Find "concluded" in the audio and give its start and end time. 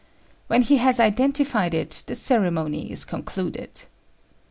3.05-3.83